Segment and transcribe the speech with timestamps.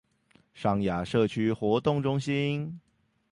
[0.55, 2.81] 上雅社區活動中心